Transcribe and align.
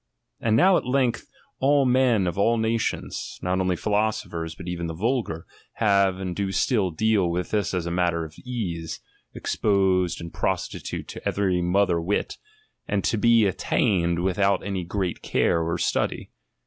Aiul 0.41 0.55
now 0.55 0.77
at 0.77 0.85
length 0.87 1.29
all 1.59 1.85
men 1.85 2.25
of 2.25 2.35
all 2.35 2.57
nations, 2.57 3.37
not 3.43 3.61
only 3.61 3.75
philosophers 3.75 4.55
but 4.55 4.67
even 4.67 4.87
the 4.87 4.95
vulgar, 4.95 5.45
have 5.73 6.17
and 6.17 6.35
do 6.35 6.51
still 6.51 6.89
deal 6.89 7.29
with 7.29 7.51
this 7.51 7.71
as 7.71 7.85
a 7.85 7.91
matter 7.91 8.25
of 8.25 8.33
ease, 8.39 8.99
exposed 9.35 10.19
and 10.19 10.33
prostitute 10.33 11.07
to 11.09 11.23
every 11.29 11.61
mother 11.61 12.01
wit, 12.01 12.39
and 12.87 13.03
to 13.03 13.15
be 13.15 13.45
at 13.45 13.59
tained 13.59 14.23
without 14.23 14.65
any 14.65 14.83
great 14.83 15.21
care 15.21 15.61
or 15.61 15.77
study. 15.77 16.31